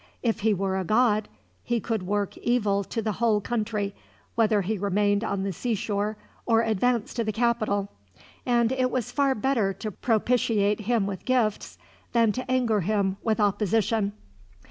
If 0.23 0.39
he 0.39 0.51
were 0.51 0.79
a 0.79 0.83
god, 0.83 1.29
he 1.63 1.79
could 1.79 2.01
work 2.07 2.35
evil 2.39 2.83
to 2.85 3.03
the 3.03 3.11
whole 3.11 3.39
country, 3.39 3.93
whether 4.33 4.63
he 4.63 4.79
remained 4.79 5.23
on 5.23 5.43
the 5.43 5.53
seashore 5.53 6.17
or 6.47 6.63
advanced 6.63 7.15
to 7.17 7.23
the 7.23 7.31
capital; 7.31 7.91
and 8.43 8.71
it 8.71 8.89
was 8.89 9.11
far 9.11 9.35
better 9.35 9.73
to 9.73 9.91
propitiate 9.91 10.79
him 10.79 11.05
with 11.05 11.23
gifts, 11.23 11.77
than 12.13 12.31
to 12.31 12.51
anger 12.51 12.79
him 12.79 13.17
with 13.21 13.39
opposition. 13.39 14.13